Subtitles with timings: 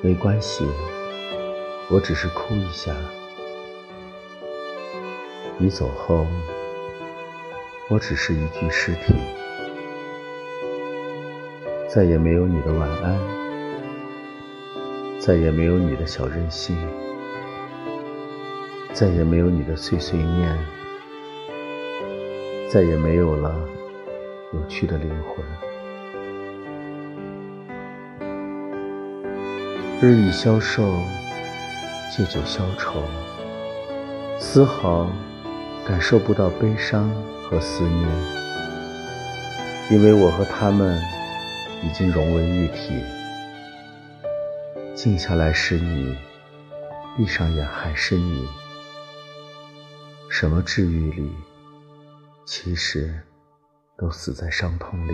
[0.00, 0.64] 没关系
[1.90, 2.94] 我只是哭一下。
[5.58, 6.26] 你走后
[7.88, 9.14] 我只是一具尸体。
[11.88, 13.18] 再也没有你的晚安
[15.18, 16.76] 再也没有你的小任性
[18.92, 20.58] 再也没有你的碎碎念
[22.70, 23.66] 再也没有了
[24.52, 25.77] 有趣的灵魂。
[30.00, 31.02] 日益消瘦，
[32.08, 33.02] 借酒消愁，
[34.38, 35.10] 丝毫
[35.84, 37.10] 感受不到悲伤
[37.42, 38.08] 和思念，
[39.90, 41.02] 因为我和他们
[41.82, 43.02] 已经融为一体。
[44.94, 46.16] 静下来是你，
[47.16, 48.46] 闭上眼还是你，
[50.30, 51.34] 什么治愈里，
[52.46, 53.20] 其实
[53.96, 55.12] 都死在伤痛里。